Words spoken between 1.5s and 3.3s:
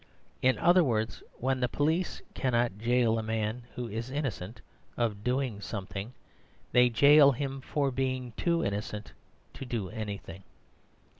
the police cannot jail a